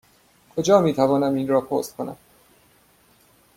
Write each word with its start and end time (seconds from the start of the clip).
کجا 0.55 0.81
می 0.81 0.93
توانم 0.93 1.33
این 1.33 1.47
را 1.47 1.61
پست 1.61 1.95
کنم؟ 1.95 2.17